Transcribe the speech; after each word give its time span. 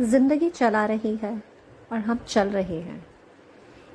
ज़िंदगी 0.00 0.48
चला 0.50 0.84
रही 0.86 1.14
है 1.16 1.30
और 1.92 1.98
हम 1.98 2.18
चल 2.28 2.48
रहे 2.48 2.80
हैं। 2.80 3.04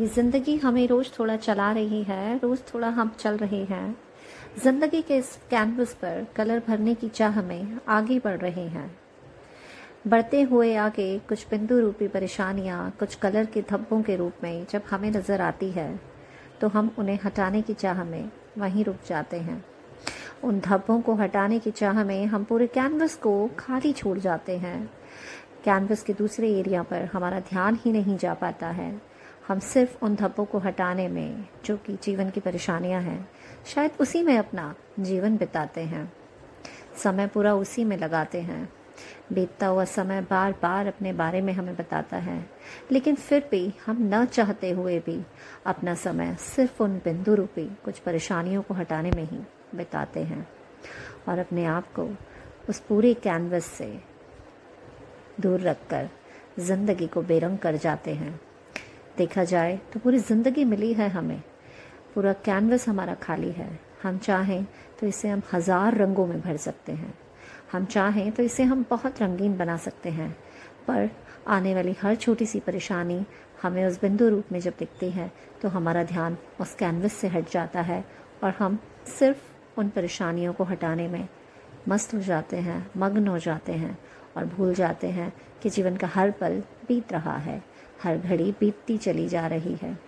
ये 0.00 0.06
ज़िंदगी 0.06 0.56
हमें 0.56 0.86
रोज़ 0.88 1.08
थोड़ा 1.18 1.36
चला 1.36 1.70
रही 1.72 2.02
है, 2.02 2.38
रोज़ 2.38 2.60
थोड़ा 2.72 2.88
हम 2.88 3.12
चल 3.18 3.36
रहे 3.36 3.62
हैं। 3.64 3.96
ज़िंदगी 4.62 5.02
के 5.02 5.16
इस 5.16 5.38
कैनवस 5.50 5.92
पर 5.94 6.26
कलर 6.36 6.62
भरने 6.68 6.94
की 6.94 7.08
चाह 7.08 7.40
में 7.42 7.78
आगे 7.88 8.18
बढ़ 8.18 8.38
रहे 8.38 8.66
हैं। 8.68 8.90
बढ़ते 10.06 10.40
हुए 10.42 10.74
आगे 10.76 11.18
कुछ 11.28 11.46
बिंदु 11.50 11.78
रूपी 11.80 12.08
परेशानियाँ, 12.08 12.90
कुछ 12.98 13.14
कलर 13.14 13.44
के 13.44 13.62
धब्बों 13.62 14.02
के 14.02 14.16
रूप 14.16 14.42
में 14.42 14.66
जब 14.70 14.82
हमें 14.90 15.10
नज़र 15.10 15.40
आती 15.40 15.70
है 15.70 15.88
तो 16.60 16.68
हम 16.68 16.90
उन्हें 16.98 17.18
हटाने 17.24 17.62
की 17.62 17.74
चाह 17.74 18.02
में 18.04 18.30
वहीं 18.58 18.84
रुक 18.84 18.96
जाते 19.08 19.36
हैं। 19.38 19.64
उन 20.44 20.60
धब्बों 20.60 21.00
को 21.00 21.14
हटाने 21.14 21.58
की 21.58 21.70
चाह 21.70 22.04
में 22.04 22.26
हम 22.26 22.44
पूरे 22.44 22.66
कैनवस 22.66 23.16
को 23.16 23.50
खाली 23.58 23.92
छोड़ 23.92 24.18
जाते 24.18 24.56
हैं। 24.58 24.90
कैनवस 25.64 26.02
के 26.02 26.12
दूसरे 26.12 26.58
एरिया 26.58 26.82
पर 26.82 27.04
हमारा 27.04 27.40
ध्यान 27.40 27.78
ही 27.84 27.92
नहीं 27.92 28.18
जा 28.18 28.34
पाता 28.34 28.68
है। 28.68 29.02
हम 29.48 29.58
सिर्फ़ 29.58 30.04
उन 30.04 30.14
धब्बों 30.14 30.44
को 30.44 30.58
हटाने 30.58 31.08
में, 31.08 31.44
जो 31.64 31.76
कि 31.76 31.98
जीवन 32.02 32.30
की 32.30 32.40
परेशानियाँ 32.40 33.02
हैं, 33.02 33.28
शायद 33.66 33.90
उसी 34.00 34.22
में 34.22 34.38
अपना 34.38 34.74
जीवन 35.00 35.36
बिताते 35.36 35.80
हैं। 35.80 36.12
समय 36.96 37.26
पूरा 37.26 37.54
उसी 37.54 37.84
में 37.84 37.96
लगाते 37.96 38.40
हैं। 38.40 38.72
बीतता 39.32 39.66
हुआ 39.66 39.84
समय 39.84 40.20
बार 40.20 40.52
बार 40.52 40.86
अपने 40.86 41.12
बारे 41.12 41.40
में 41.40 41.52
हमें 41.52 41.76
बताता 41.76 42.16
है। 42.16 42.50
लेकिन 42.92 43.14
फिर 43.14 43.48
भी 43.50 43.72
हम 43.86 44.10
न 44.14 44.24
चाहते 44.24 44.70
हुए 44.70 44.98
भी 44.98 45.24
अपना 45.66 45.94
समय 45.94 46.36
सिर्फ़ 46.40 46.82
उन 46.82 46.96
बिंदु 46.96 47.34
रूपी 47.34 47.78
कुछ 47.84 47.98
परेशानियों 47.98 48.62
को 48.62 48.74
हटाने 48.74 49.10
में 49.10 49.24
ही 49.24 49.38
बिताते 49.74 50.20
हैं। 50.20 50.48
और 51.28 51.38
अपने 51.38 51.64
आप 51.64 51.92
को 51.92 52.16
उस 52.68 52.80
पूरे 52.80 53.14
कैनवस 53.14 53.64
से 53.64 54.13
दूर 55.40 55.60
रखकर 55.60 56.08
ज़िंदगी 56.60 57.06
को 57.06 57.22
बेरंग 57.22 57.58
कर 57.58 57.76
जाते 57.76 58.14
हैं। 58.14 58.40
देखा 59.18 59.44
जाए 59.44 59.78
तो 59.92 60.00
पूरी 60.00 60.18
ज़िंदगी 60.20 60.64
मिली 60.64 60.92
है 60.92 61.08
हमें। 61.08 61.40
पूरा 62.14 62.32
कैनवस 62.44 62.88
हमारा 62.88 63.14
खाली 63.14 63.50
है। 63.50 63.68
हम 64.02 64.18
चाहें 64.18 64.64
तो 65.00 65.06
इसे 65.06 65.28
हम 65.28 65.42
हज़ार 65.52 65.96
रंगों 65.96 66.26
में 66.26 66.40
भर 66.40 66.56
सकते 66.56 66.92
हैं। 66.92 67.14
हम 67.72 67.84
चाहें 67.84 68.30
तो 68.32 68.42
इसे 68.42 68.62
हम 68.62 68.84
बहुत 68.90 69.22
रंगीन 69.22 69.56
बना 69.56 69.76
सकते 69.76 70.10
हैं। 70.10 70.30
पर 70.88 71.10
आने 71.48 71.74
वाली 71.74 71.94
हर 72.02 72.14
छोटी 72.16 72.46
सी 72.46 72.60
परेशानी 72.60 73.24
हमें 73.62 73.84
उस 73.86 74.00
बिंदु 74.00 74.28
रूप 74.28 74.52
में 74.52 74.58
जब 74.60 74.72
दिखती 74.78 75.10
है 75.10 75.30
तो 75.62 75.68
हमारा 75.68 76.02
ध्यान 76.04 76.36
उस 76.60 76.74
कैनवस 76.74 77.12
से 77.12 77.28
हट 77.28 77.50
जाता 77.50 77.80
है 77.82 78.04
और 78.44 78.54
हम 78.58 78.78
सिर्फ़ 79.08 79.78
उन 79.80 79.88
परेशानियों 79.88 80.52
को 80.52 80.64
हटाने 80.64 81.06
में 81.08 81.28
मस्त 81.88 82.14
हो 82.14 82.18
जाते 82.20 82.56
हैं, 82.56 82.86
मग्न 82.96 83.26
हो 83.28 83.38
जाते 83.38 83.72
हैं 83.72 83.98
और 84.36 84.44
भूल 84.46 84.74
जाते 84.74 85.06
हैं 85.08 85.32
कि 85.62 85.70
जीवन 85.70 85.96
का 85.96 86.06
हर 86.06 86.30
पल 86.30 86.62
बीत 86.88 87.12
रहा 87.12 87.36
है, 87.36 87.62
हर 88.02 88.18
घड़ी 88.18 88.50
बीतती 88.60 88.96
चली 88.98 89.28
जा 89.28 89.46
रही 89.46 89.74
है। 89.82 89.98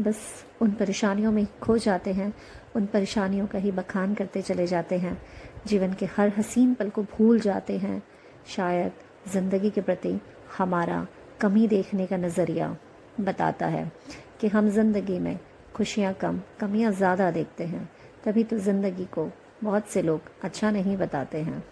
बस 0.00 0.18
उन 0.62 0.70
परेशानियों 0.70 1.32
में 1.32 1.46
खो 1.62 1.76
जाते 1.78 2.12
हैं, 2.12 2.32
उन 2.76 2.86
परेशानियों 2.86 3.46
का 3.46 3.58
ही 3.58 3.72
बखान 3.72 4.14
करते 4.14 4.42
चले 4.42 4.66
जाते 4.66 4.98
हैं। 4.98 5.20
जीवन 5.66 5.92
के 5.92 6.06
हर 6.16 6.32
हसीन 6.38 6.74
पल 6.74 6.88
को 6.90 7.02
भूल 7.02 7.40
जाते 7.40 7.76
हैं। 7.78 8.02
शायद 8.46 8.92
ज़िंदगी 9.32 9.70
के 9.70 9.80
प्रति 9.80 10.18
हमारा 10.58 11.06
कमी 11.40 11.66
देखने 11.68 12.06
का 12.06 12.16
नज़रिया 12.16 12.76
बताता 13.20 13.66
है 13.66 13.90
कि 14.40 14.48
हम 14.48 14.68
ज़िंदगी 14.70 15.18
में 15.18 15.38
खुशियाँ 15.74 16.12
कम, 16.12 16.40
कमियाँ 16.60 16.92
ज़्यादा 16.92 17.30
देखते 17.30 17.64
हैं। 17.64 17.88
तभी 18.24 18.44
तो 18.44 18.58
ज़िंदगी 18.58 19.04
को 19.04 19.30
बहुत 19.62 19.88
से 19.88 20.02
लोग 20.02 20.20
अच्छा 20.44 20.70
नहीं 20.70 20.96
बताते 20.96 21.38
हैं। 21.38 21.62